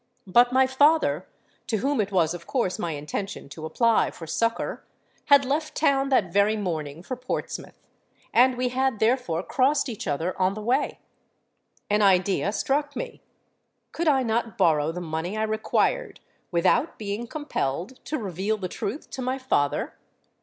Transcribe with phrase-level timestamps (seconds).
[0.25, 1.27] But my father,
[1.67, 4.83] to whom it was of course my intention to apply for succour,
[5.25, 7.87] had left town that very morning for Portsmouth;
[8.33, 11.01] and we had therefore crossed each other on the way.
[11.87, 18.17] An idea struck me:—could I not borrow the money I required without being compelled to
[18.17, 19.93] reveal the truth to my father?